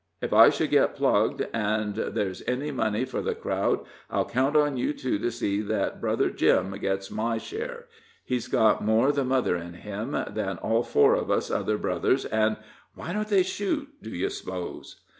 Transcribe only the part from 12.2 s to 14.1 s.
and why don't they shoot, do